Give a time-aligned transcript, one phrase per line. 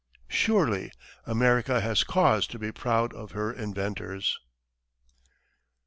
[0.29, 0.91] Surely,
[1.27, 4.39] America has cause to be proud of her inventors!